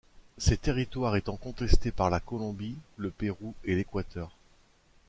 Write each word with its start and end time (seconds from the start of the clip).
Ces 0.39 0.57
territoires 0.57 1.15
étant 1.15 1.37
contestés 1.37 1.91
par 1.91 2.09
la 2.09 2.19
Colombie, 2.19 2.75
le 2.97 3.11
Pérou 3.11 3.53
et 3.65 3.75
l'Équateur. 3.75 4.35